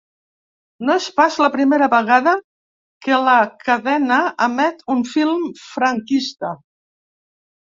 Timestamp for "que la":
3.07-3.35